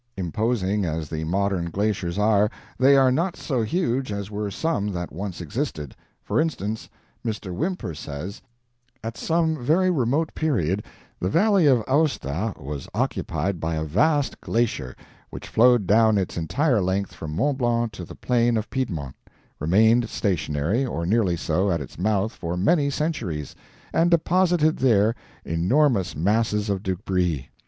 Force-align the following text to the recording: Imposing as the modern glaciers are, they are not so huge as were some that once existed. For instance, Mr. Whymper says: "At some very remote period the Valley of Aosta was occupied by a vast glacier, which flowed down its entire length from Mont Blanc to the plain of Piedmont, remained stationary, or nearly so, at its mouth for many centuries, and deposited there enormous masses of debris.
Imposing 0.17 0.83
as 0.83 1.09
the 1.11 1.23
modern 1.25 1.69
glaciers 1.69 2.17
are, 2.17 2.49
they 2.79 2.95
are 2.97 3.11
not 3.11 3.35
so 3.37 3.61
huge 3.61 4.11
as 4.11 4.31
were 4.31 4.49
some 4.49 4.87
that 4.87 5.11
once 5.11 5.39
existed. 5.39 5.95
For 6.23 6.41
instance, 6.41 6.89
Mr. 7.23 7.53
Whymper 7.53 7.93
says: 7.93 8.41
"At 9.03 9.15
some 9.15 9.63
very 9.63 9.91
remote 9.91 10.33
period 10.33 10.83
the 11.19 11.29
Valley 11.29 11.67
of 11.67 11.83
Aosta 11.87 12.55
was 12.59 12.89
occupied 12.95 13.59
by 13.59 13.75
a 13.75 13.83
vast 13.83 14.41
glacier, 14.41 14.95
which 15.29 15.47
flowed 15.47 15.85
down 15.85 16.17
its 16.17 16.35
entire 16.35 16.81
length 16.81 17.13
from 17.13 17.35
Mont 17.35 17.59
Blanc 17.59 17.91
to 17.91 18.03
the 18.03 18.15
plain 18.15 18.57
of 18.57 18.71
Piedmont, 18.71 19.15
remained 19.59 20.09
stationary, 20.09 20.83
or 20.83 21.05
nearly 21.05 21.37
so, 21.37 21.69
at 21.69 21.79
its 21.79 21.99
mouth 21.99 22.31
for 22.33 22.57
many 22.57 22.89
centuries, 22.89 23.55
and 23.93 24.09
deposited 24.09 24.77
there 24.77 25.13
enormous 25.45 26.15
masses 26.15 26.71
of 26.71 26.81
debris. 26.81 27.49